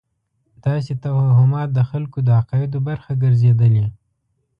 [0.65, 3.85] داسې توهمات د خلکو د عقایدو برخه ګرځېدلې.